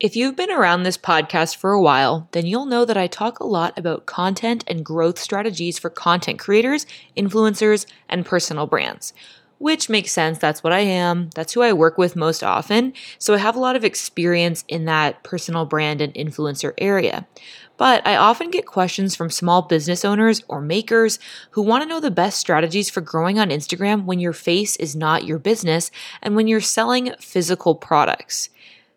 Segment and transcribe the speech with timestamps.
[0.00, 3.38] If you've been around this podcast for a while, then you'll know that I talk
[3.38, 6.86] a lot about content and growth strategies for content creators,
[7.18, 9.12] influencers, and personal brands.
[9.58, 10.38] Which makes sense.
[10.38, 11.28] That's what I am.
[11.34, 12.94] That's who I work with most often.
[13.18, 17.26] So I have a lot of experience in that personal brand and influencer area.
[17.76, 21.18] But I often get questions from small business owners or makers
[21.50, 24.96] who want to know the best strategies for growing on Instagram when your face is
[24.96, 25.90] not your business
[26.22, 28.48] and when you're selling physical products.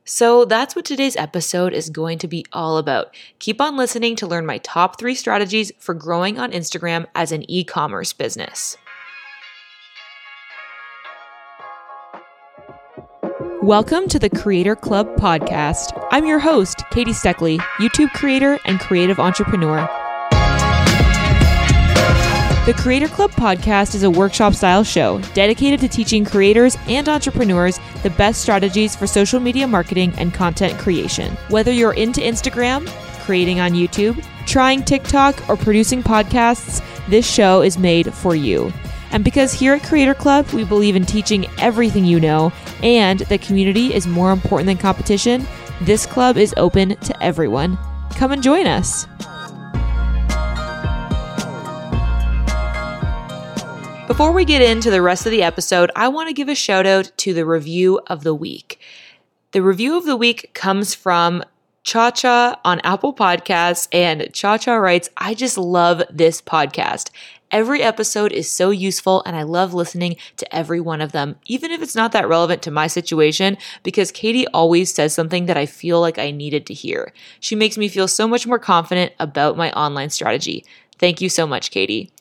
[0.06, 3.16] So that's what today's episode is going to be all about.
[3.40, 7.50] Keep on listening to learn my top three strategies for growing on Instagram as an
[7.50, 8.76] e commerce business.
[13.62, 15.98] Welcome to the Creator Club podcast.
[16.12, 19.88] I'm your host, Katie Steckley, YouTube creator and creative entrepreneur.
[22.66, 27.78] The Creator Club podcast is a workshop style show dedicated to teaching creators and entrepreneurs
[28.04, 31.34] the best strategies for social media marketing and content creation.
[31.50, 32.88] Whether you're into Instagram,
[33.26, 38.72] creating on YouTube, trying TikTok, or producing podcasts, this show is made for you.
[39.12, 43.42] And because here at Creator Club, we believe in teaching everything you know and that
[43.42, 45.46] community is more important than competition,
[45.82, 47.78] this club is open to everyone.
[48.12, 49.06] Come and join us.
[54.14, 56.86] Before we get into the rest of the episode, I want to give a shout
[56.86, 58.80] out to the review of the week.
[59.54, 61.42] The review of the week comes from
[61.82, 67.10] Cha Cha on Apple Podcasts, and Cha Cha writes, I just love this podcast.
[67.50, 71.72] Every episode is so useful, and I love listening to every one of them, even
[71.72, 75.66] if it's not that relevant to my situation, because Katie always says something that I
[75.66, 77.14] feel like I needed to hear.
[77.40, 80.64] She makes me feel so much more confident about my online strategy.
[81.00, 82.12] Thank you so much, Katie.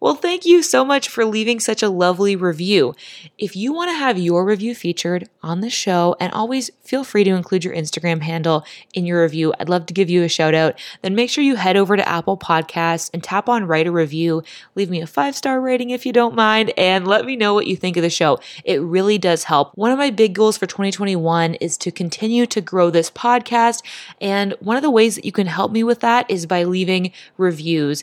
[0.00, 2.94] Well, thank you so much for leaving such a lovely review.
[3.36, 7.22] If you want to have your review featured on the show, and always feel free
[7.24, 10.54] to include your Instagram handle in your review, I'd love to give you a shout
[10.54, 10.78] out.
[11.02, 14.42] Then make sure you head over to Apple Podcasts and tap on write a review.
[14.74, 17.66] Leave me a five star rating if you don't mind, and let me know what
[17.66, 18.40] you think of the show.
[18.64, 19.76] It really does help.
[19.76, 23.82] One of my big goals for 2021 is to continue to grow this podcast.
[24.18, 27.12] And one of the ways that you can help me with that is by leaving
[27.36, 28.02] reviews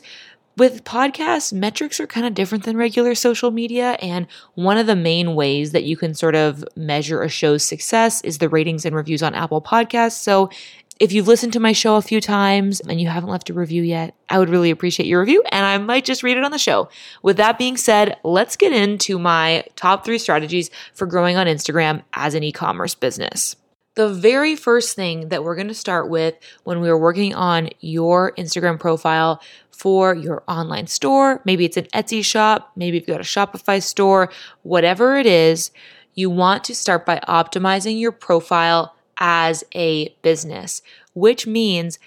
[0.58, 3.92] with podcasts, metrics are kind of different than regular social media.
[4.02, 8.20] And one of the main ways that you can sort of measure a show's success
[8.22, 10.20] is the ratings and reviews on Apple Podcasts.
[10.20, 10.50] So
[10.98, 13.82] if you've listened to my show a few times and you haven't left a review
[13.82, 16.58] yet, I would really appreciate your review and I might just read it on the
[16.58, 16.88] show.
[17.22, 22.02] With that being said, let's get into my top three strategies for growing on Instagram
[22.14, 23.54] as an e commerce business.
[23.98, 27.70] The very first thing that we're going to start with when we are working on
[27.80, 29.42] your Instagram profile
[29.72, 34.30] for your online store, maybe it's an Etsy shop, maybe you've got a Shopify store,
[34.62, 35.72] whatever it is,
[36.14, 40.80] you want to start by optimizing your profile as a business,
[41.14, 41.98] which means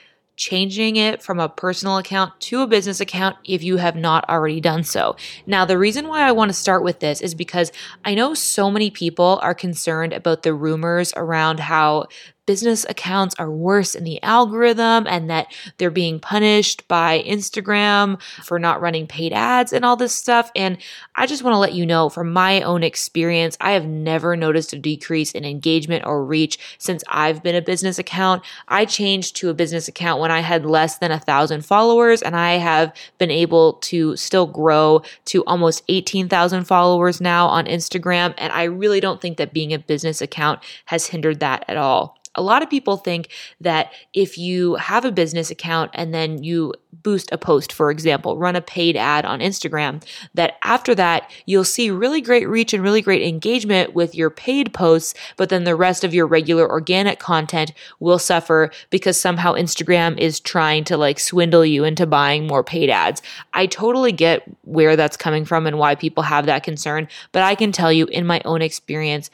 [0.41, 4.59] changing it from a personal account to a business account if you have not already
[4.59, 5.15] done so.
[5.45, 7.71] Now, the reason why I want to start with this is because
[8.03, 12.07] I know so many people are concerned about the rumors around how
[12.51, 15.47] business accounts are worse in the algorithm and that
[15.77, 20.51] they're being punished by Instagram for not running paid ads and all this stuff.
[20.53, 20.77] And
[21.15, 24.73] I just want to let you know from my own experience, I have never noticed
[24.73, 28.43] a decrease in engagement or reach since I've been a business account.
[28.67, 32.35] I changed to a business account when I had less than a thousand followers, and
[32.35, 38.33] I have been able to still grow to almost 18,000 followers now on Instagram.
[38.37, 42.20] And I really don't think that being a business account has hindered that at all.
[42.35, 46.73] A lot of people think that if you have a business account and then you
[47.03, 50.03] boost a post, for example, run a paid ad on Instagram,
[50.33, 54.73] that after that, you'll see really great reach and really great engagement with your paid
[54.73, 60.17] posts, but then the rest of your regular organic content will suffer because somehow Instagram
[60.17, 63.21] is trying to like swindle you into buying more paid ads.
[63.53, 67.55] I totally get where that's coming from and why people have that concern, but I
[67.55, 69.29] can tell you in my own experience,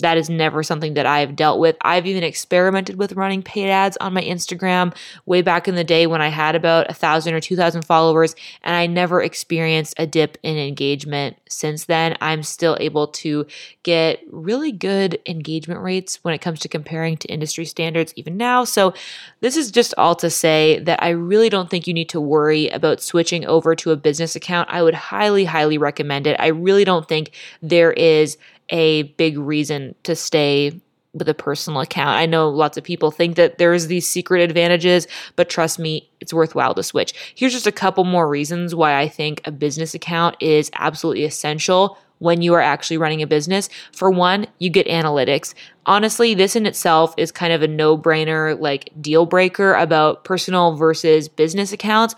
[0.00, 1.76] that is never something that I have dealt with.
[1.80, 4.94] I've even experimented with running paid ads on my Instagram
[5.24, 8.34] way back in the day when I had about a thousand or two thousand followers,
[8.62, 12.16] and I never experienced a dip in engagement since then.
[12.20, 13.46] I'm still able to
[13.84, 18.64] get really good engagement rates when it comes to comparing to industry standards even now.
[18.64, 18.92] So,
[19.40, 22.68] this is just all to say that I really don't think you need to worry
[22.68, 24.68] about switching over to a business account.
[24.70, 26.36] I would highly, highly recommend it.
[26.38, 27.30] I really don't think
[27.62, 28.36] there is
[28.68, 30.80] a big reason to stay
[31.18, 32.18] with a personal account.
[32.18, 36.34] I know lots of people think that there's these secret advantages, but trust me, it's
[36.34, 37.14] worthwhile to switch.
[37.34, 41.98] Here's just a couple more reasons why I think a business account is absolutely essential
[42.18, 43.68] when you are actually running a business.
[43.92, 45.54] For one, you get analytics.
[45.84, 50.76] Honestly, this in itself is kind of a no brainer, like deal breaker about personal
[50.76, 52.14] versus business accounts.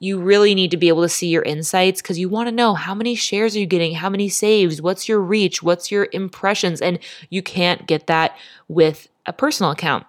[0.00, 2.74] You really need to be able to see your insights because you want to know
[2.74, 6.80] how many shares are you getting, how many saves, what's your reach, what's your impressions,
[6.80, 6.98] and
[7.30, 8.36] you can't get that
[8.68, 10.06] with a personal account.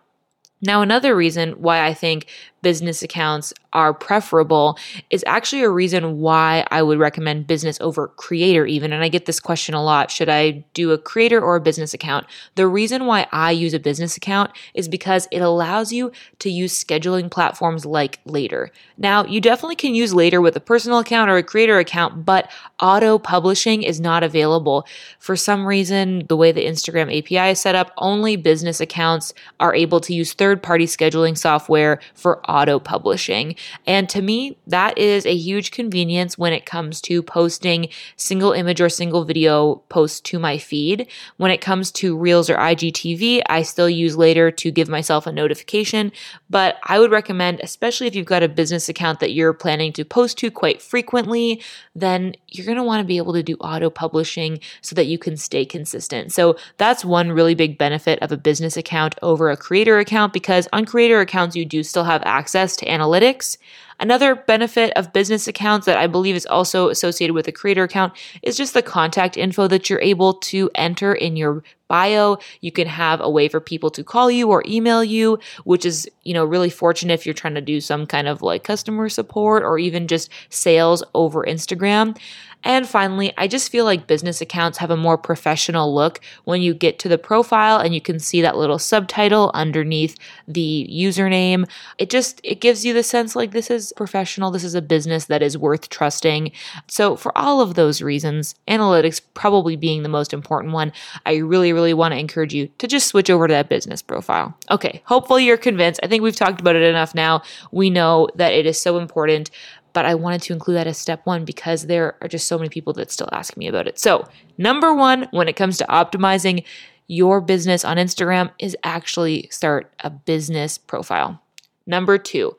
[0.61, 2.27] Now, another reason why I think
[2.61, 4.77] business accounts are preferable
[5.09, 8.91] is actually a reason why I would recommend business over creator, even.
[8.91, 11.93] And I get this question a lot should I do a creator or a business
[11.93, 12.25] account?
[12.55, 16.83] The reason why I use a business account is because it allows you to use
[16.83, 18.71] scheduling platforms like Later.
[18.97, 22.49] Now, you definitely can use Later with a personal account or a creator account, but
[22.81, 24.85] auto publishing is not available.
[25.19, 29.73] For some reason, the way the Instagram API is set up, only business accounts are
[29.73, 33.55] able to use third party scheduling software for auto publishing.
[33.85, 38.81] And to me, that is a huge convenience when it comes to posting single image
[38.81, 41.07] or single video posts to my feed.
[41.37, 45.31] When it comes to Reels or IGTV, I still use later to give myself a
[45.31, 46.11] notification.
[46.49, 50.03] But I would recommend, especially if you've got a business account that you're planning to
[50.03, 51.61] post to quite frequently,
[51.93, 55.19] then you're going to want to be able to do auto publishing so that you
[55.19, 56.31] can stay consistent.
[56.31, 60.67] So that's one really big benefit of a business account over a creator account because
[60.73, 63.57] on creator accounts, you do still have access to analytics.
[63.99, 68.13] Another benefit of business accounts that I believe is also associated with a creator account
[68.41, 72.37] is just the contact info that you're able to enter in your bio.
[72.61, 76.09] You can have a way for people to call you or email you, which is,
[76.23, 79.63] you know, really fortunate if you're trying to do some kind of like customer support
[79.63, 82.17] or even just sales over Instagram.
[82.63, 86.73] And finally, I just feel like business accounts have a more professional look when you
[86.73, 90.17] get to the profile and you can see that little subtitle underneath
[90.47, 91.69] the username.
[91.97, 95.25] It just it gives you the sense like this is professional, this is a business
[95.25, 96.51] that is worth trusting.
[96.87, 100.91] So for all of those reasons, analytics probably being the most important one,
[101.25, 104.57] I really really want to encourage you to just switch over to that business profile.
[104.69, 106.01] Okay, hopefully you're convinced.
[106.03, 107.41] I think we've talked about it enough now.
[107.71, 109.49] We know that it is so important
[109.93, 112.69] but I wanted to include that as step one because there are just so many
[112.69, 113.99] people that still ask me about it.
[113.99, 114.27] So,
[114.57, 116.63] number one, when it comes to optimizing
[117.07, 121.41] your business on Instagram, is actually start a business profile.
[121.87, 122.55] Number two,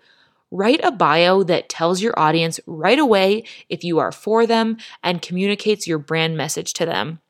[0.51, 5.23] write a bio that tells your audience right away if you are for them and
[5.23, 7.21] communicates your brand message to them.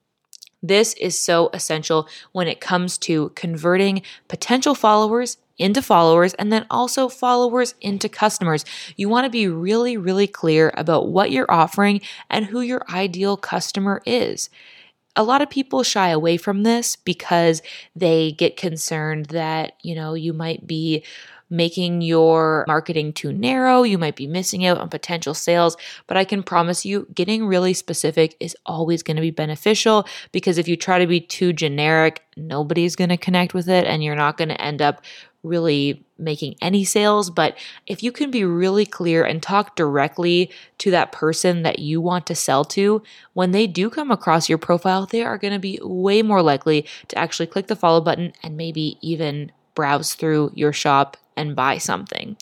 [0.62, 6.66] This is so essential when it comes to converting potential followers into followers and then
[6.70, 8.64] also followers into customers.
[8.96, 13.36] You want to be really, really clear about what you're offering and who your ideal
[13.36, 14.50] customer is.
[15.16, 17.62] A lot of people shy away from this because
[17.94, 21.04] they get concerned that, you know, you might be
[21.50, 23.82] making your marketing too narrow.
[23.82, 27.74] You might be missing out on potential sales, but I can promise you getting really
[27.74, 32.22] specific is always going to be beneficial because if you try to be too generic,
[32.36, 35.02] nobody's going to connect with it and you're not going to end up
[35.42, 37.56] really making any sales, but
[37.86, 42.26] if you can be really clear and talk directly to that person that you want
[42.26, 43.02] to sell to,
[43.32, 46.86] when they do come across your profile, they are going to be way more likely
[47.08, 51.78] to actually click the follow button and maybe even browse through your shop and buy
[51.78, 52.36] something.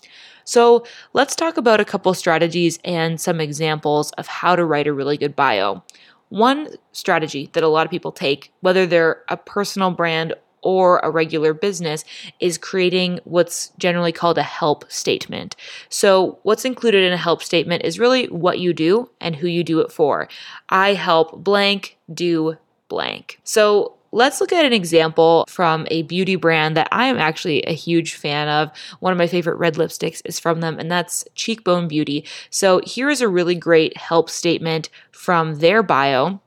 [0.45, 4.95] So, let's talk about a couple strategies and some examples of how to write a
[4.95, 5.85] really good bio.
[6.31, 11.11] One strategy that a lot of people take, whether they're a personal brand or a
[11.11, 12.05] regular business
[12.41, 15.57] is creating what's generally called a help statement.
[15.89, 19.65] So, what's included in a help statement is really what you do and who you
[19.65, 20.29] do it for.
[20.69, 22.57] I help blank do
[22.89, 23.41] blank.
[23.45, 27.75] So, Let's look at an example from a beauty brand that I am actually a
[27.75, 28.71] huge fan of.
[29.01, 32.25] One of my favorite red lipsticks is from them, and that's Cheekbone Beauty.
[32.49, 36.41] So here is a really great help statement from their bio,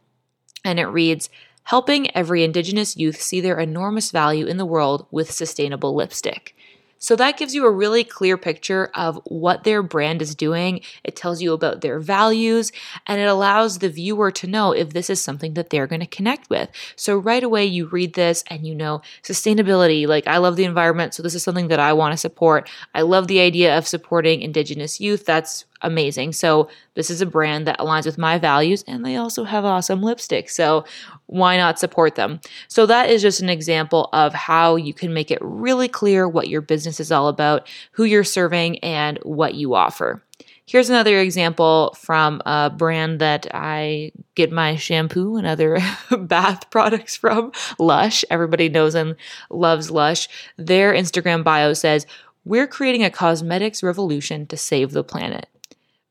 [0.66, 1.30] and it reads
[1.64, 6.56] helping every Indigenous youth see their enormous value in the world with sustainable lipstick.
[7.04, 10.82] So that gives you a really clear picture of what their brand is doing.
[11.04, 12.72] It tells you about their values
[13.08, 16.06] and it allows the viewer to know if this is something that they're going to
[16.06, 16.70] connect with.
[16.96, 20.06] So right away, you read this and you know sustainability.
[20.08, 22.70] Like, I love the environment, so this is something that I want to support.
[22.94, 25.26] I love the idea of supporting Indigenous youth.
[25.26, 26.34] That's amazing.
[26.34, 30.02] So this is a brand that aligns with my values and they also have awesome
[30.02, 30.50] lipstick.
[30.50, 30.86] So
[31.28, 32.40] why not support them?
[32.68, 36.50] So that is just an example of how you can make it really clear what
[36.50, 40.24] your business is all about, who you're serving and what you offer.
[40.72, 45.80] Here's another example from a brand that I get my shampoo and other
[46.18, 48.24] bath products from, Lush.
[48.30, 49.18] Everybody knows and
[49.50, 50.30] loves Lush.
[50.56, 52.06] Their Instagram bio says,
[52.46, 55.50] We're creating a cosmetics revolution to save the planet.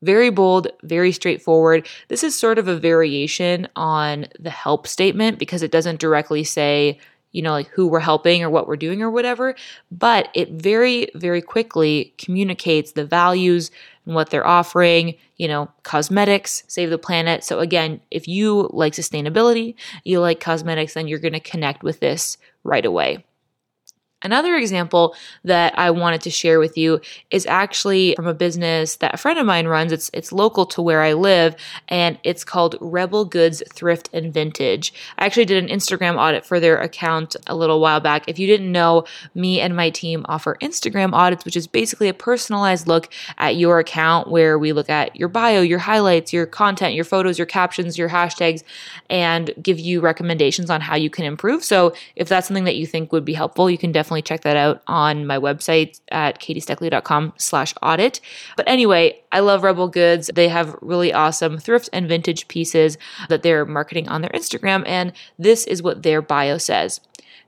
[0.01, 1.87] Very bold, very straightforward.
[2.07, 6.99] This is sort of a variation on the help statement because it doesn't directly say,
[7.31, 9.55] you know, like who we're helping or what we're doing or whatever,
[9.91, 13.71] but it very, very quickly communicates the values
[14.05, 17.43] and what they're offering, you know, cosmetics, save the planet.
[17.43, 21.99] So again, if you like sustainability, you like cosmetics, then you're going to connect with
[21.99, 23.23] this right away.
[24.23, 27.01] Another example that I wanted to share with you
[27.31, 29.91] is actually from a business that a friend of mine runs.
[29.91, 31.55] It's it's local to where I live
[31.87, 34.93] and it's called Rebel Goods Thrift and Vintage.
[35.17, 38.23] I actually did an Instagram audit for their account a little while back.
[38.27, 42.13] If you didn't know, me and my team offer Instagram audits, which is basically a
[42.13, 46.93] personalized look at your account where we look at your bio, your highlights, your content,
[46.93, 48.63] your photos, your captions, your hashtags
[49.09, 51.63] and give you recommendations on how you can improve.
[51.63, 54.41] So, if that's something that you think would be helpful, you can definitely definitely check
[54.41, 58.19] that out on my website at katiesteckley.com slash audit.
[58.57, 60.29] But anyway, I love Rebel Goods.
[60.33, 62.97] They have really awesome thrift and vintage pieces
[63.29, 64.83] that they're marketing on their Instagram.
[64.85, 66.99] And this is what their bio says.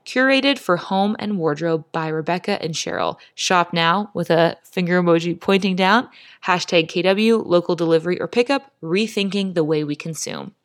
[0.06, 3.18] Curated for home and wardrobe by Rebecca and Cheryl.
[3.36, 6.08] Shop now with a finger emoji pointing down.
[6.46, 10.56] Hashtag KW, local delivery or pickup, rethinking the way we consume.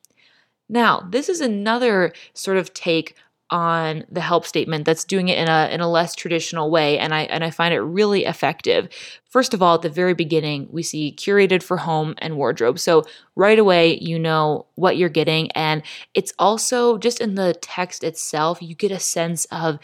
[0.69, 3.17] Now, this is another sort of take
[3.51, 7.15] on the help statement that's doing it in a in a less traditional way and
[7.15, 8.89] I and I find it really effective.
[9.31, 12.79] First of all, at the very beginning, we see curated for home and wardrobe.
[12.79, 13.05] So
[13.37, 15.83] right away, you know what you're getting and
[16.15, 19.79] it's also just in the text itself, you get a sense of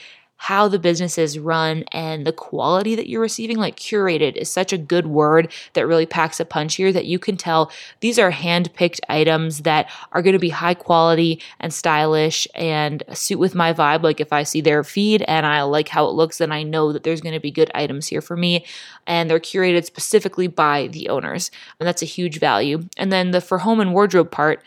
[0.44, 3.56] how the business is run and the quality that you're receiving.
[3.56, 7.18] Like curated is such a good word that really packs a punch here that you
[7.18, 11.72] can tell these are hand picked items that are going to be high quality and
[11.72, 14.02] stylish and suit with my vibe.
[14.02, 16.92] Like if I see their feed and I like how it looks, then I know
[16.92, 18.66] that there's going to be good items here for me.
[19.06, 21.50] And they're curated specifically by the owners.
[21.80, 22.86] And that's a huge value.
[22.98, 24.62] And then the for home and wardrobe part,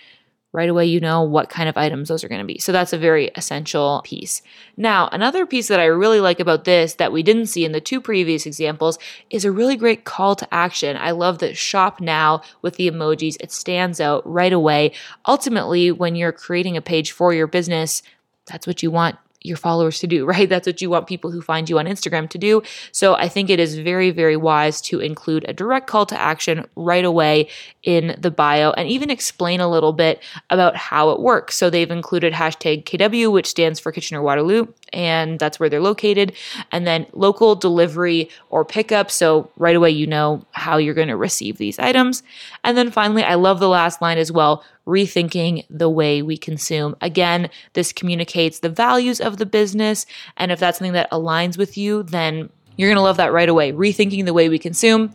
[0.57, 2.57] right away you know what kind of items those are going to be.
[2.57, 4.41] So that's a very essential piece.
[4.75, 7.79] Now, another piece that I really like about this that we didn't see in the
[7.79, 8.97] two previous examples
[9.29, 10.97] is a really great call to action.
[10.97, 13.37] I love that shop now with the emojis.
[13.39, 14.93] It stands out right away.
[15.27, 18.01] Ultimately, when you're creating a page for your business,
[18.47, 20.49] that's what you want your followers to do, right?
[20.49, 22.61] That's what you want people who find you on Instagram to do.
[22.91, 26.65] So I think it is very, very wise to include a direct call to action
[26.75, 27.49] right away
[27.83, 31.55] in the bio and even explain a little bit about how it works.
[31.55, 36.33] So they've included hashtag KW, which stands for Kitchener Waterloo, and that's where they're located.
[36.71, 39.11] And then local delivery or pickup.
[39.11, 42.23] So right away, you know how you're going to receive these items.
[42.63, 46.95] And then finally, I love the last line as well rethinking the way we consume.
[47.01, 50.05] Again, this communicates the values of the business.
[50.37, 53.49] And if that's something that aligns with you, then you're going to love that right
[53.49, 53.73] away.
[53.73, 55.13] Rethinking the way we consume.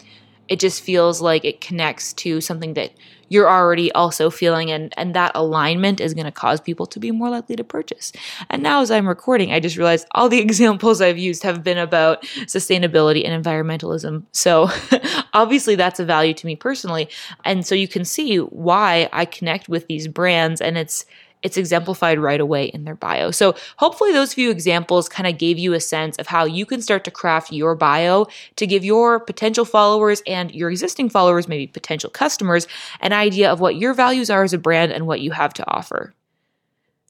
[0.49, 2.93] It just feels like it connects to something that
[3.33, 7.11] you're already also feeling and and that alignment is going to cause people to be
[7.11, 8.13] more likely to purchase.
[8.51, 11.79] And now as I'm recording, I just realized all the examples I've used have been
[11.79, 14.25] about sustainability and environmentalism.
[14.33, 14.69] So
[15.33, 17.09] obviously that's a value to me personally.
[17.45, 21.07] And so you can see why I connect with these brands and it's
[21.43, 23.31] it's exemplified right away in their bio.
[23.31, 26.83] So hopefully those few examples kind of gave you a sense of how you can
[26.83, 31.67] start to craft your bio to give your potential followers and your existing followers, maybe
[31.67, 32.67] potential customers,
[33.01, 35.71] an idea of what your values are as a brand and what you have to
[35.71, 36.15] offer.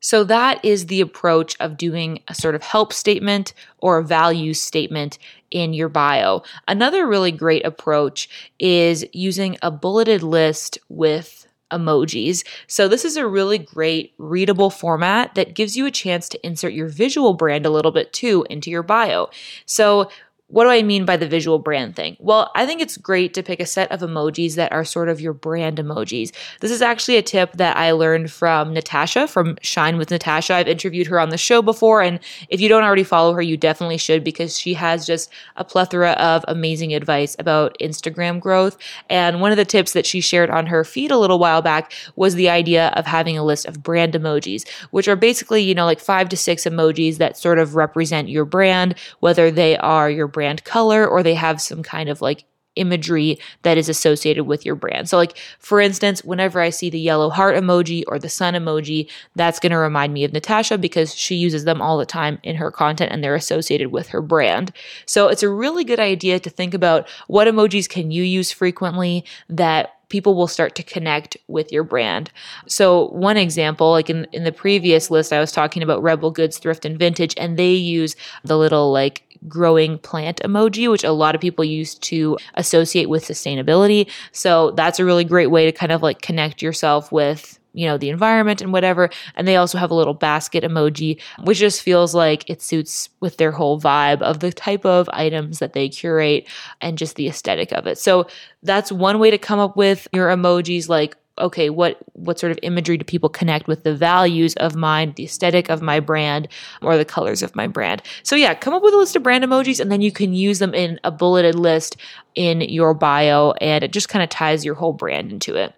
[0.04, 4.52] So that is the approach of doing a sort of help statement or a value
[4.52, 5.16] statement
[5.52, 6.42] in your bio.
[6.66, 11.41] Another really great approach is using a bulleted list with
[11.72, 12.46] emojis.
[12.66, 16.72] So, this is a really great readable format that gives you a chance to insert
[16.72, 19.30] your visual brand a little bit too into your bio.
[19.66, 20.08] So,
[20.52, 22.14] what do I mean by the visual brand thing?
[22.20, 25.18] Well, I think it's great to pick a set of emojis that are sort of
[25.18, 26.30] your brand emojis.
[26.60, 30.52] This is actually a tip that I learned from Natasha from Shine with Natasha.
[30.52, 33.56] I've interviewed her on the show before, and if you don't already follow her, you
[33.56, 38.76] definitely should because she has just a plethora of amazing advice about Instagram growth.
[39.08, 41.94] And one of the tips that she shared on her feed a little while back
[42.14, 45.86] was the idea of having a list of brand emojis, which are basically, you know,
[45.86, 50.28] like five to six emojis that sort of represent your brand, whether they are your
[50.28, 52.44] brand brand color or they have some kind of like
[52.74, 55.08] imagery that is associated with your brand.
[55.08, 59.08] So, like for instance, whenever I see the yellow heart emoji or the sun emoji,
[59.36, 62.56] that's going to remind me of Natasha because she uses them all the time in
[62.56, 64.72] her content and they're associated with her brand.
[65.06, 69.24] So, it's a really good idea to think about what emojis can you use frequently
[69.48, 72.30] that people will start to connect with your brand.
[72.66, 76.58] So, one example, like in, in the previous list, I was talking about Rebel Goods
[76.58, 81.34] Thrift and Vintage, and they use the little like growing plant emoji, which a lot
[81.34, 84.10] of people use to associate with sustainability.
[84.32, 87.96] So, that's a really great way to kind of like connect yourself with you know,
[87.96, 89.10] the environment and whatever.
[89.34, 93.36] And they also have a little basket emoji, which just feels like it suits with
[93.38, 96.46] their whole vibe of the type of items that they curate
[96.80, 97.98] and just the aesthetic of it.
[97.98, 98.26] So
[98.62, 102.58] that's one way to come up with your emojis like okay what what sort of
[102.62, 106.48] imagery do people connect with the values of mine the aesthetic of my brand
[106.80, 108.02] or the colors of my brand?
[108.22, 110.58] So yeah come up with a list of brand emojis and then you can use
[110.58, 111.96] them in a bulleted list
[112.34, 115.74] in your bio and it just kind of ties your whole brand into it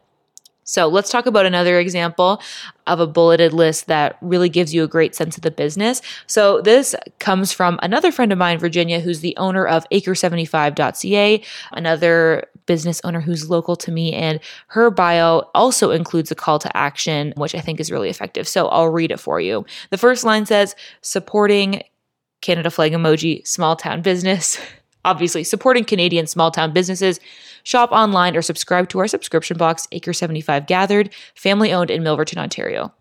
[0.64, 2.42] so let's talk about another example
[2.86, 6.02] of a bulleted list that really gives you a great sense of the business.
[6.26, 11.42] So this comes from another friend of mine, Virginia, who's the owner of acre75.ca,
[11.72, 14.12] another business owner who's local to me.
[14.12, 18.48] And her bio also includes a call to action, which I think is really effective.
[18.48, 19.64] So I'll read it for you.
[19.90, 21.82] The first line says, supporting
[22.40, 24.58] Canada flag emoji, small town business.
[25.06, 27.20] Obviously, supporting Canadian small town businesses
[27.64, 32.38] Shop online or subscribe to our subscription box, Acre 75 Gathered, family owned in Milverton,
[32.38, 32.92] Ontario.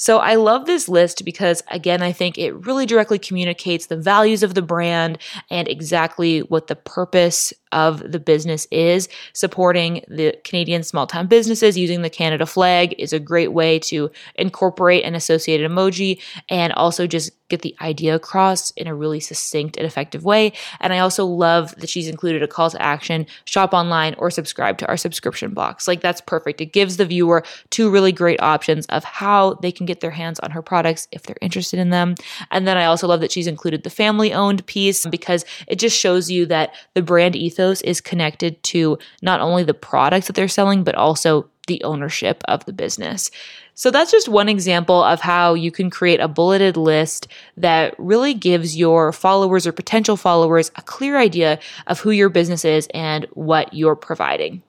[0.00, 4.44] So I love this list because, again, I think it really directly communicates the values
[4.44, 5.18] of the brand
[5.50, 9.08] and exactly what the purpose of the business is.
[9.32, 14.10] Supporting the Canadian small town businesses using the Canada flag is a great way to
[14.36, 19.76] incorporate an associated emoji and also just get the idea across in a really succinct
[19.76, 20.52] and effective way.
[20.80, 24.78] And I also love that she's included a call to action shop online or subscribe
[24.78, 25.88] to our subscription box.
[25.88, 26.60] Like that's perfect.
[26.60, 30.38] It gives the viewer two really great options of how they can get their hands
[30.40, 32.14] on her products if they're interested in them.
[32.50, 35.98] And then I also love that she's included the family owned piece because it just
[35.98, 40.36] shows you that the brand ethos ethos is connected to not only the products that
[40.36, 43.30] they're selling, but also the ownership of the business.
[43.74, 48.34] So that's just one example of how you can create a bulleted list that really
[48.34, 53.26] gives your followers or potential followers a clear idea of who your business is and
[53.32, 54.62] what you're providing.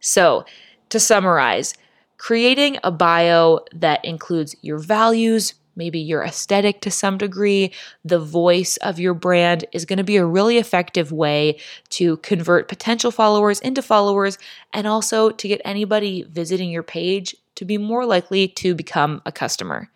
[0.00, 0.44] So,
[0.90, 1.74] to summarize,
[2.16, 7.72] creating a bio that includes your values, maybe your aesthetic to some degree,
[8.04, 11.58] the voice of your brand is going to be a really effective way
[11.88, 14.36] to convert potential followers into followers
[14.74, 19.32] and also to get anybody visiting your page to be more likely to become a
[19.32, 19.90] customer.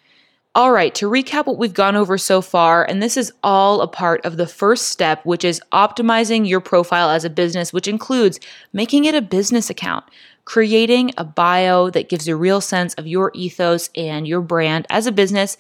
[0.57, 3.89] All right, to recap what we've gone over so far, and this is all a
[3.89, 8.39] part of the first step, which is optimizing your profile as a business, which includes
[8.73, 10.05] making it a business account
[10.45, 15.07] creating a bio that gives a real sense of your ethos and your brand as
[15.07, 15.57] a business.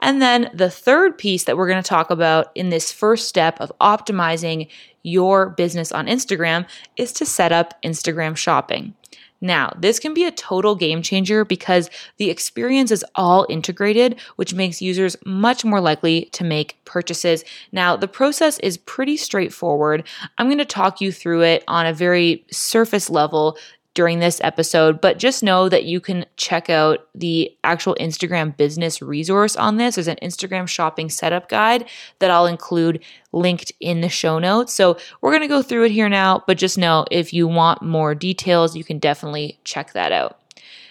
[0.00, 3.60] And then the third piece that we're going to talk about in this first step
[3.60, 4.68] of optimizing
[5.02, 8.94] your business on Instagram is to set up Instagram shopping.
[9.40, 14.54] Now, this can be a total game changer because the experience is all integrated, which
[14.54, 17.44] makes users much more likely to make purchases.
[17.70, 20.06] Now, the process is pretty straightforward.
[20.38, 23.56] I'm going to talk you through it on a very surface level
[23.98, 29.02] during this episode, but just know that you can check out the actual Instagram business
[29.02, 29.96] resource on this.
[29.96, 31.88] There's an Instagram shopping setup guide
[32.20, 34.72] that I'll include linked in the show notes.
[34.72, 37.82] So we're going to go through it here now, but just know if you want
[37.82, 40.38] more details, you can definitely check that out.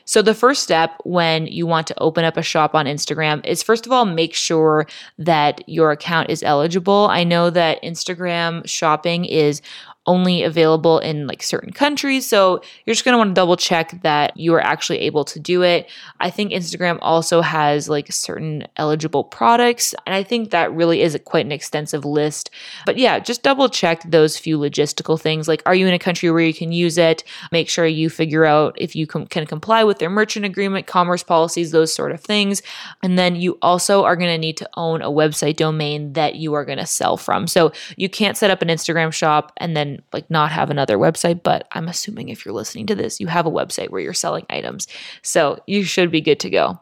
[0.04, 3.62] So, the first step when you want to open up a shop on Instagram is
[3.62, 7.08] first of all, make sure that your account is eligible.
[7.12, 9.62] I know that Instagram shopping is
[10.08, 12.26] only available in like certain countries.
[12.26, 15.40] So you're just going to want to double check that you are actually able to
[15.40, 15.90] do it.
[16.20, 19.94] I think Instagram also has like certain eligible products.
[20.06, 22.50] And I think that really is quite an extensive list.
[22.86, 25.48] But yeah, just double check those few logistical things.
[25.48, 27.24] Like, are you in a country where you can use it?
[27.52, 31.24] Make sure you figure out if you com- can comply with their merchant agreement, commerce
[31.24, 32.62] policies, those sort of things.
[33.04, 36.54] And then you also are going to need to own a website domain that you
[36.54, 37.48] are going to sell from.
[37.48, 41.44] So you can't set up an Instagram shop and then like not have another website,
[41.44, 44.46] but I'm assuming if you're listening to this, you have a website where you're selling
[44.50, 44.88] items.
[45.22, 46.80] So you should be good to go.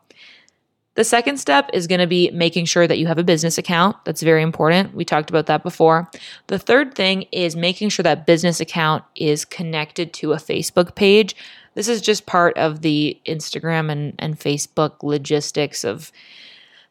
[0.95, 3.97] The second step is going to be making sure that you have a business account.
[4.05, 4.95] That's very important.
[4.95, 6.09] We talked about that before.
[6.47, 11.35] The third thing is making sure that business account is connected to a Facebook page.
[11.73, 16.13] This is just part of the Instagram and, and Facebook logistics of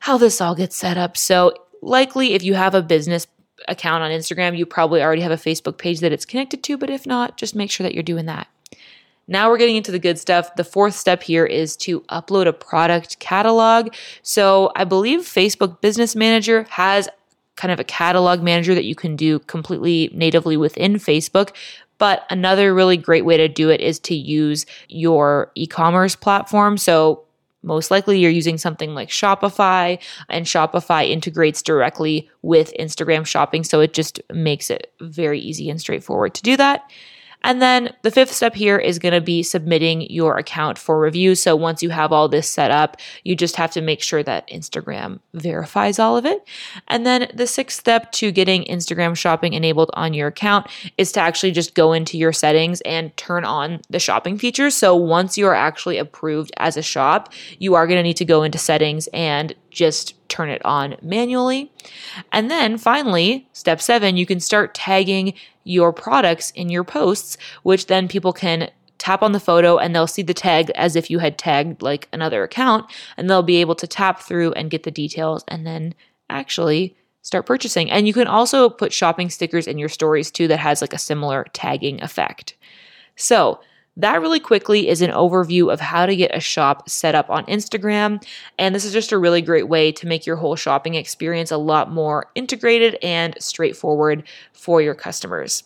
[0.00, 1.16] how this all gets set up.
[1.16, 3.26] So, likely, if you have a business
[3.68, 6.90] account on Instagram, you probably already have a Facebook page that it's connected to, but
[6.90, 8.48] if not, just make sure that you're doing that.
[9.26, 10.54] Now we're getting into the good stuff.
[10.56, 13.94] The fourth step here is to upload a product catalog.
[14.22, 17.08] So I believe Facebook Business Manager has
[17.56, 21.54] kind of a catalog manager that you can do completely natively within Facebook.
[21.98, 26.76] But another really great way to do it is to use your e commerce platform.
[26.76, 27.24] So
[27.64, 29.98] most likely you're using something like Shopify,
[30.28, 33.64] and Shopify integrates directly with Instagram shopping.
[33.64, 36.90] So it just makes it very easy and straightforward to do that.
[37.44, 41.34] And then the fifth step here is going to be submitting your account for review.
[41.34, 44.48] So once you have all this set up, you just have to make sure that
[44.48, 46.42] Instagram verifies all of it.
[46.88, 51.20] And then the sixth step to getting Instagram shopping enabled on your account is to
[51.20, 54.74] actually just go into your settings and turn on the shopping features.
[54.74, 58.24] So once you are actually approved as a shop, you are going to need to
[58.24, 61.70] go into settings and just turn it on manually.
[62.32, 67.86] And then finally, step seven, you can start tagging your products in your posts, which
[67.86, 71.20] then people can tap on the photo and they'll see the tag as if you
[71.20, 74.90] had tagged like another account and they'll be able to tap through and get the
[74.90, 75.94] details and then
[76.30, 77.88] actually start purchasing.
[77.90, 80.98] And you can also put shopping stickers in your stories too that has like a
[80.98, 82.56] similar tagging effect.
[83.14, 83.60] So,
[83.96, 87.46] that really quickly is an overview of how to get a shop set up on
[87.46, 88.24] Instagram.
[88.58, 91.56] And this is just a really great way to make your whole shopping experience a
[91.56, 95.62] lot more integrated and straightforward for your customers.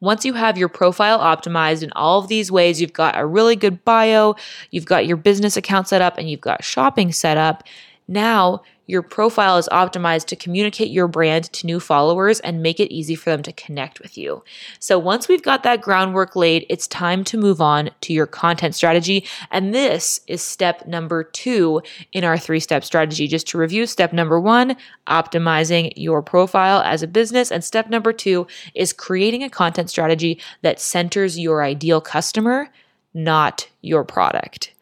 [0.00, 3.56] Once you have your profile optimized in all of these ways, you've got a really
[3.56, 4.34] good bio,
[4.70, 7.64] you've got your business account set up, and you've got shopping set up.
[8.06, 12.92] Now your profile is optimized to communicate your brand to new followers and make it
[12.92, 14.44] easy for them to connect with you.
[14.78, 18.74] So once we've got that groundwork laid, it's time to move on to your content
[18.74, 19.24] strategy.
[19.50, 23.26] And this is step number two in our three step strategy.
[23.26, 27.50] Just to review, step number one, optimizing your profile as a business.
[27.50, 32.68] And step number two is creating a content strategy that centers your ideal customer,
[33.14, 34.72] not your product.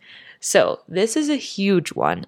[0.40, 2.26] So this is a huge one.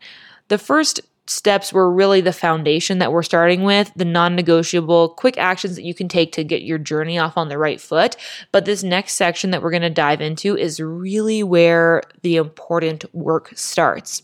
[0.48, 5.38] The first steps were really the foundation that we're starting with, the non negotiable quick
[5.38, 8.16] actions that you can take to get your journey off on the right foot.
[8.52, 13.04] But this next section that we're going to dive into is really where the important
[13.14, 14.22] work starts.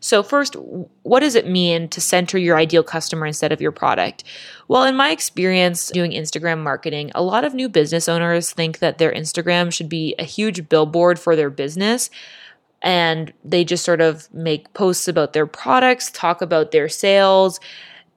[0.00, 0.56] So, first,
[1.02, 4.24] what does it mean to center your ideal customer instead of your product?
[4.68, 8.98] Well, in my experience doing Instagram marketing, a lot of new business owners think that
[8.98, 12.10] their Instagram should be a huge billboard for their business
[12.82, 17.60] and they just sort of make posts about their products, talk about their sales,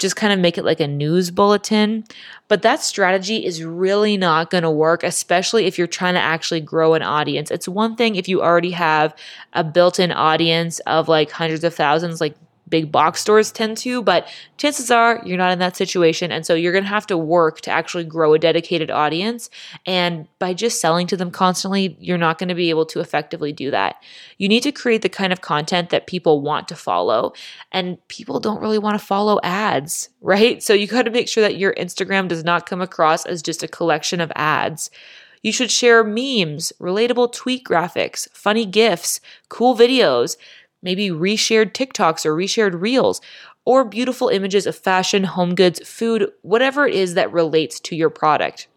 [0.02, 2.04] just kind of make it like a news bulletin.
[2.47, 6.60] But that strategy is really not going to work, especially if you're trying to actually
[6.60, 7.52] grow an audience.
[7.52, 9.15] It's one thing if you already have
[9.54, 12.36] a built in audience of like hundreds of thousands, like
[12.71, 16.31] big box stores tend to, but chances are you're not in that situation.
[16.31, 19.51] And so you're going to have to work to actually grow a dedicated audience.
[19.86, 23.53] And by just selling to them constantly, you're not going to be able to effectively
[23.53, 23.97] do that.
[24.39, 27.34] You need to create the kind of content that people want to follow.
[27.71, 30.63] And people don't really want to follow ads, right?
[30.63, 33.62] So you got to make sure that your Instagram does not come across as just
[33.62, 34.89] a collection of ads.
[35.43, 40.38] You should share memes, relatable tweet graphics, funny GIFs, cool videos
[40.82, 43.22] maybe reshared TikToks or reshared reels,
[43.65, 48.10] or beautiful images of fashion, home goods, food, whatever it is that relates to your
[48.10, 48.67] product.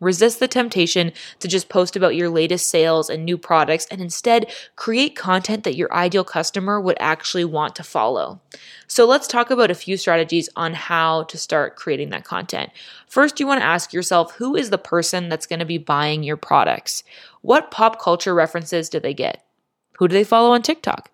[0.00, 4.50] Resist the temptation to just post about your latest sales and new products and instead
[4.74, 8.40] create content that your ideal customer would actually want to follow.
[8.86, 12.70] So, let's talk about a few strategies on how to start creating that content.
[13.06, 16.22] First, you want to ask yourself who is the person that's going to be buying
[16.22, 17.04] your products?
[17.42, 19.44] What pop culture references do they get?
[19.98, 21.10] Who do they follow on TikTok?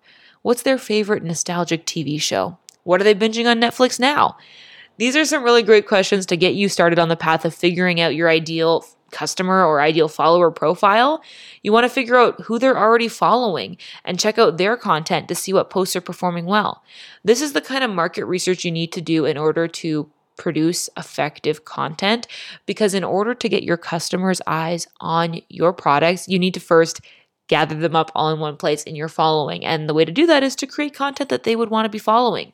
[0.47, 2.57] What's their favorite nostalgic TV show?
[2.85, 4.37] What are they binging on Netflix now?
[4.95, 7.99] These are some really great questions to get you started on the path of figuring
[7.99, 11.21] out your ideal customer or ideal follower profile.
[11.63, 15.35] You want to figure out who they're already following and check out their content to
[15.35, 16.81] see what posts are performing well.
[17.25, 20.89] This is the kind of market research you need to do in order to produce
[20.95, 22.25] effective content
[22.65, 27.01] because in order to get your customers' eyes on your products, you need to first
[27.47, 29.65] gather them up all in one place in your following.
[29.65, 31.89] And the way to do that is to create content that they would want to
[31.89, 32.53] be following.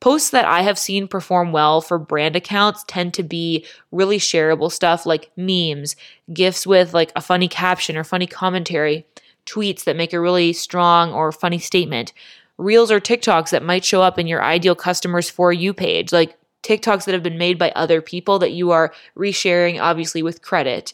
[0.00, 4.70] Posts that I have seen perform well for brand accounts tend to be really shareable
[4.70, 5.96] stuff like memes,
[6.32, 9.06] gifs with like a funny caption or funny commentary,
[9.44, 12.12] tweets that make a really strong or funny statement,
[12.58, 16.38] reels or TikToks that might show up in your ideal customers for you page, like
[16.62, 20.92] TikToks that have been made by other people that you are resharing, obviously with credit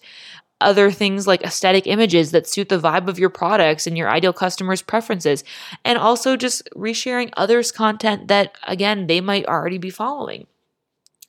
[0.65, 4.33] other things like aesthetic images that suit the vibe of your products and your ideal
[4.33, 5.45] customers' preferences,
[5.85, 10.47] and also just resharing others' content that, again, they might already be following.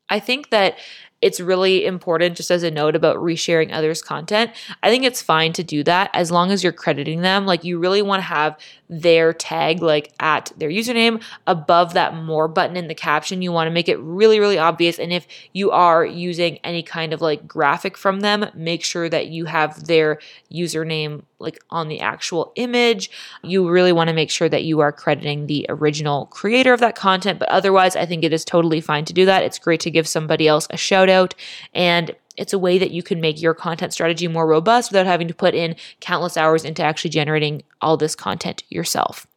[0.10, 0.78] I think that
[1.21, 4.52] it's really important, just as a note about resharing others' content.
[4.84, 7.45] I think it's fine to do that as long as you're crediting them.
[7.48, 8.58] Like, you really want to have
[8.89, 13.41] their tag, like at their username, above that more button in the caption.
[13.41, 15.00] You want to make it really, really obvious.
[15.00, 19.28] And if you are using any kind of like graphic from them, make sure that
[19.28, 20.19] you have their
[20.52, 23.10] username like on the actual image.
[23.43, 26.95] You really want to make sure that you are crediting the original creator of that
[26.95, 27.39] content.
[27.39, 29.43] But otherwise, I think it is totally fine to do that.
[29.43, 31.36] It's great to give somebody else a shout out.
[31.74, 35.28] And it's a way that you can make your content strategy more robust without having
[35.28, 39.28] to put in countless hours into actually generating all this content yourself.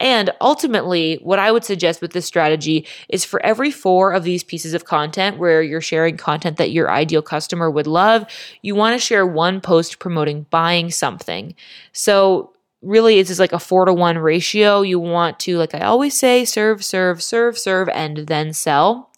[0.00, 4.42] And ultimately, what I would suggest with this strategy is for every four of these
[4.42, 8.24] pieces of content where you're sharing content that your ideal customer would love,
[8.62, 11.54] you want to share one post promoting buying something.
[11.92, 14.80] So, really, it's just like a four to one ratio.
[14.80, 19.09] You want to, like I always say, serve, serve, serve, serve, and then sell.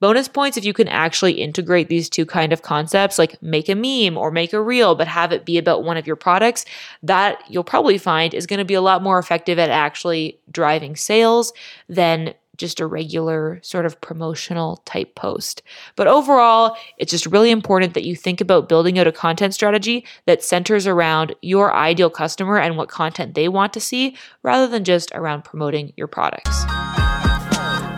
[0.00, 3.74] Bonus points if you can actually integrate these two kind of concepts, like make a
[3.74, 6.64] meme or make a reel, but have it be about one of your products.
[7.02, 10.96] That you'll probably find is going to be a lot more effective at actually driving
[10.96, 11.52] sales
[11.88, 15.62] than just a regular sort of promotional type post.
[15.96, 20.04] But overall, it's just really important that you think about building out a content strategy
[20.26, 24.84] that centers around your ideal customer and what content they want to see rather than
[24.84, 26.64] just around promoting your products.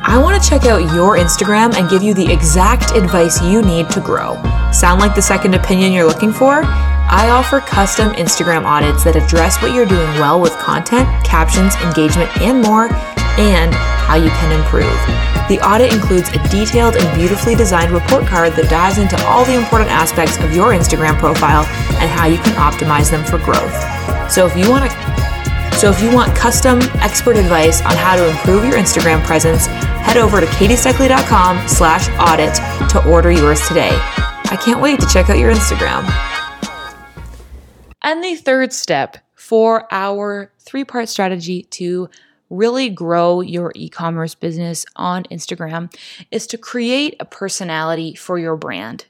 [0.09, 3.91] I want to check out your Instagram and give you the exact advice you need
[3.91, 4.41] to grow.
[4.71, 6.63] Sound like the second opinion you're looking for?
[6.63, 12.31] I offer custom Instagram audits that address what you're doing well with content, captions, engagement,
[12.39, 12.87] and more,
[13.35, 13.75] and
[14.07, 14.95] how you can improve.
[15.51, 19.59] The audit includes a detailed and beautifully designed report card that dives into all the
[19.59, 21.67] important aspects of your Instagram profile
[21.99, 23.75] and how you can optimize them for growth.
[24.31, 25.17] So if you want to
[25.77, 29.67] so if you want custom expert advice on how to improve your Instagram presence,
[30.07, 32.55] head over to katiesteckley.com slash audit
[32.91, 33.91] to order yours today.
[33.91, 36.05] I can't wait to check out your Instagram.
[38.03, 42.09] And the third step for our three part strategy to
[42.51, 45.93] really grow your e commerce business on Instagram
[46.31, 49.07] is to create a personality for your brand,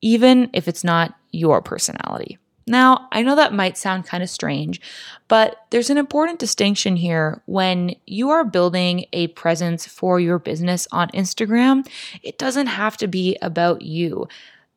[0.00, 2.38] even if it's not your personality.
[2.68, 4.80] Now, I know that might sound kind of strange,
[5.28, 7.40] but there's an important distinction here.
[7.46, 11.86] When you are building a presence for your business on Instagram,
[12.24, 14.26] it doesn't have to be about you.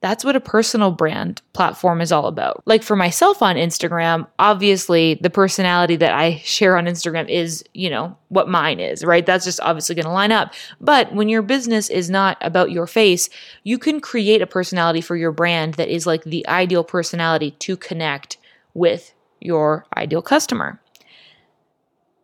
[0.01, 2.63] That's what a personal brand platform is all about.
[2.65, 7.89] Like for myself on Instagram, obviously the personality that I share on Instagram is, you
[7.89, 9.25] know, what mine is, right?
[9.25, 10.53] That's just obviously going to line up.
[10.79, 13.29] But when your business is not about your face,
[13.63, 17.75] you can create a personality for your brand that is like the ideal personality to
[17.75, 18.37] connect
[18.73, 20.79] with your ideal customer.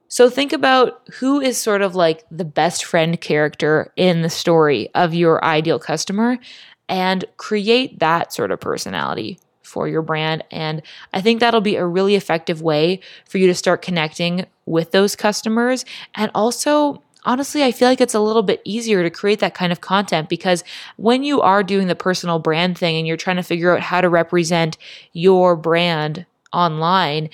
[0.08, 4.90] So think about who is sort of like the best friend character in the story
[4.96, 6.38] of your ideal customer
[6.88, 10.44] and create that sort of personality for your brand.
[10.52, 10.82] And
[11.14, 15.16] I think that'll be a really effective way for you to start connecting with those
[15.16, 15.86] customers.
[16.14, 19.72] And also, honestly, I feel like it's a little bit easier to create that kind
[19.72, 20.64] of content because
[20.98, 24.02] when you are doing the personal brand thing and you're trying to figure out how
[24.02, 24.78] to represent
[25.14, 27.30] your brand online,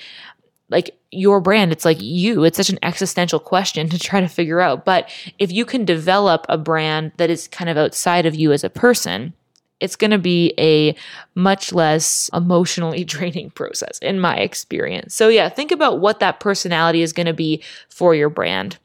[0.69, 2.45] like your brand, it's like you.
[2.45, 4.85] It's such an existential question to try to figure out.
[4.85, 8.63] But if you can develop a brand that is kind of outside of you as
[8.63, 9.33] a person,
[9.81, 10.95] it's going to be a
[11.35, 15.13] much less emotionally draining process in my experience.
[15.13, 18.77] So, yeah, think about what that personality is going to be for your brand.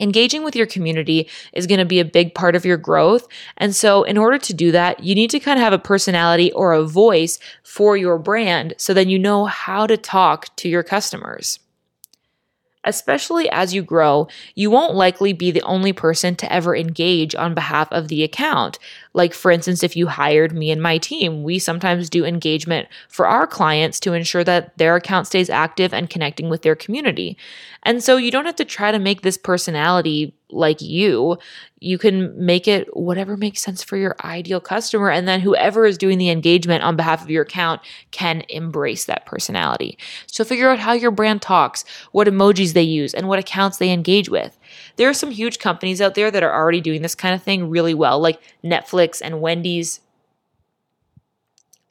[0.00, 3.28] Engaging with your community is going to be a big part of your growth.
[3.58, 6.50] And so, in order to do that, you need to kind of have a personality
[6.52, 10.82] or a voice for your brand so then you know how to talk to your
[10.82, 11.58] customers.
[12.84, 17.54] Especially as you grow, you won't likely be the only person to ever engage on
[17.54, 18.78] behalf of the account.
[19.14, 23.26] Like, for instance, if you hired me and my team, we sometimes do engagement for
[23.26, 27.36] our clients to ensure that their account stays active and connecting with their community.
[27.82, 31.38] And so you don't have to try to make this personality like you.
[31.80, 35.10] You can make it whatever makes sense for your ideal customer.
[35.10, 39.26] And then whoever is doing the engagement on behalf of your account can embrace that
[39.26, 39.98] personality.
[40.26, 43.90] So figure out how your brand talks, what emojis they use, and what accounts they
[43.90, 44.58] engage with.
[44.96, 47.68] There are some huge companies out there that are already doing this kind of thing
[47.68, 50.00] really well, like Netflix and Wendy's.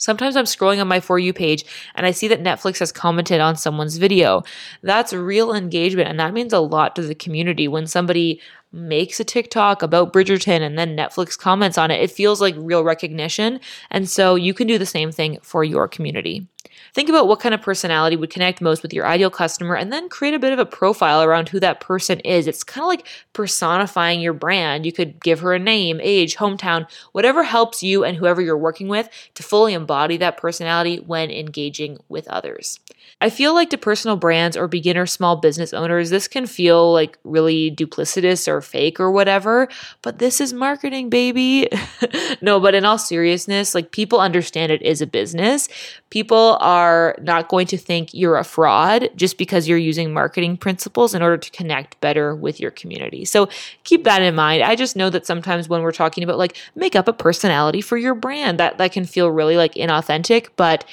[0.02, 3.40] Sometimes I'm scrolling on my For You page and I see that Netflix has commented
[3.40, 4.42] on someone's video.
[4.82, 9.24] That's real engagement and that means a lot to the community when somebody makes a
[9.24, 12.02] TikTok about Bridgerton and then Netflix comments on it.
[12.02, 13.60] It feels like real recognition.
[13.92, 16.48] And so you can do the same thing for your community.
[16.94, 20.10] Think about what kind of personality would connect most with your ideal customer and then
[20.10, 22.48] create a bit of a profile around who that person is.
[22.48, 24.86] It's kind of like personifying your brand.
[24.86, 28.90] You could give her a name, age, hometown, whatever helps you and whoever you're working
[28.90, 32.80] with to fully embody that personality when engaging with others.
[33.22, 37.20] I feel like to personal brands or beginner small business owners, this can feel like
[37.24, 39.70] really duplicitous or fake or whatever,
[40.02, 41.70] but this is marketing, baby.
[42.42, 45.70] no, but in all seriousness, like people understand it is a business.
[46.10, 51.14] People are not going to think you're a fraud just because you're using marketing principles
[51.14, 53.24] in order to connect better with your community.
[53.24, 53.50] So
[53.84, 54.64] keep that in mind.
[54.64, 57.98] I just know that sometimes when we're talking about like make up a personality for
[57.98, 60.86] your brand, that that can feel really like inauthentic, but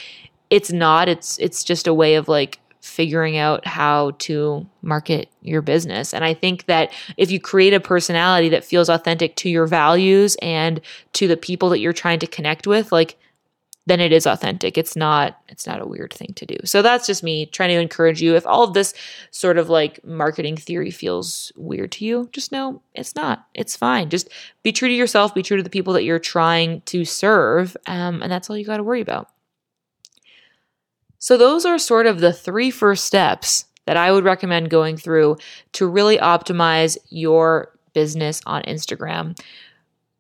[0.51, 5.61] it's not it's it's just a way of like figuring out how to market your
[5.61, 6.15] business.
[6.15, 10.37] And I think that if you create a personality that feels authentic to your values
[10.41, 10.81] and
[11.15, 13.19] to the people that you're trying to connect with, like
[13.87, 14.77] then it is authentic.
[14.77, 16.57] It's not it's not a weird thing to do.
[16.65, 18.95] So that's just me trying to encourage you if all of this
[19.31, 23.47] sort of like marketing theory feels weird to you, just know it's not.
[23.55, 24.11] It's fine.
[24.11, 24.29] Just
[24.63, 28.23] be true to yourself, be true to the people that you're trying to serve, um,
[28.23, 29.31] and that's all you got to worry about.
[31.19, 35.39] So, those are sort of the three first steps that I would recommend going through
[35.73, 39.39] to really optimize your business on Instagram.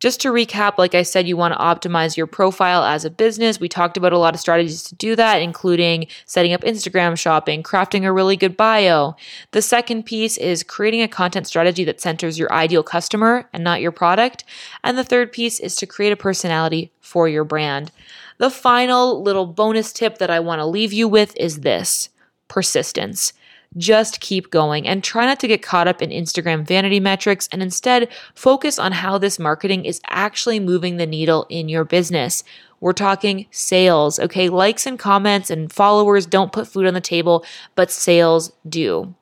[0.00, 3.58] Just to recap, like I said, you want to optimize your profile as a business.
[3.58, 7.64] We talked about a lot of strategies to do that, including setting up Instagram shopping,
[7.64, 9.16] crafting a really good bio.
[9.50, 13.80] The second piece is creating a content strategy that centers your ideal customer and not
[13.80, 14.44] your product.
[14.84, 17.90] And the third piece is to create a personality for your brand.
[18.38, 22.08] The final little bonus tip that I want to leave you with is this
[22.46, 23.32] persistence.
[23.78, 27.62] Just keep going and try not to get caught up in Instagram vanity metrics and
[27.62, 32.44] instead focus on how this marketing is actually moving the needle in your business.
[32.80, 34.48] We're talking sales, okay?
[34.48, 39.14] Likes and comments and followers don't put food on the table, but sales do.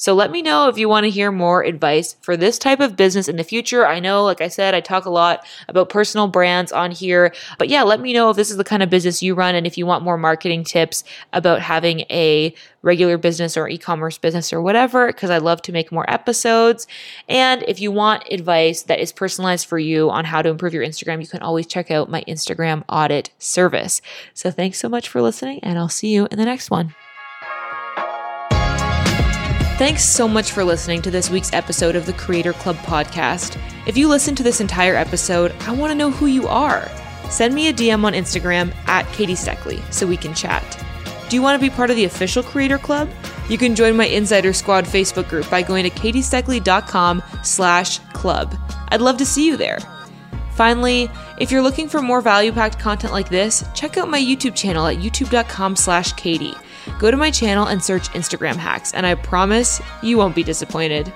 [0.00, 2.94] So let me know if you want to hear more advice for this type of
[2.94, 3.84] business in the future.
[3.84, 7.68] I know, like I said, I talk a lot about personal brands on here, but
[7.68, 9.76] yeah, let me know if this is the kind of business you run and if
[9.76, 15.08] you want more marketing tips about having a regular business or e-commerce business or whatever,
[15.08, 16.86] because I love to make more episodes.
[17.28, 20.86] And if you want advice that is personalized for you on how to improve your
[20.86, 24.00] Instagram, you can always check out my Instagram audit service.
[24.32, 26.94] So thanks so much for listening and I'll see you in the next one.
[29.78, 33.56] Thanks so much for listening to this week's episode of the Creator Club podcast.
[33.86, 36.90] If you listen to this entire episode, I want to know who you are.
[37.30, 40.84] Send me a DM on Instagram at Katie Steckly so we can chat.
[41.28, 43.08] Do you want to be part of the official Creator Club?
[43.48, 48.58] You can join my Insider Squad Facebook group by going to katiesteckly.com slash club.
[48.88, 49.78] I'd love to see you there.
[50.54, 54.88] Finally, if you're looking for more value-packed content like this, check out my YouTube channel
[54.88, 56.56] at youtube.com slash Katie
[56.98, 61.12] go to my channel and search Instagram hacks, and I promise you won't be disappointed.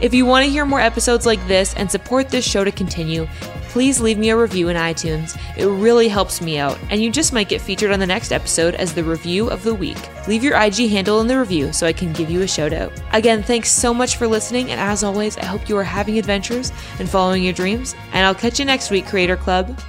[0.00, 3.26] If you want to hear more episodes like this and support this show to continue,
[3.68, 5.38] please leave me a review in iTunes.
[5.56, 8.74] It really helps me out, and you just might get featured on the next episode
[8.74, 9.98] as the review of the week.
[10.26, 12.92] Leave your IG handle in the review so I can give you a shout out.
[13.12, 16.72] Again, thanks so much for listening, and as always, I hope you are having adventures
[16.98, 17.94] and following your dreams.
[18.12, 19.80] And I'll catch you next week, Creator Club.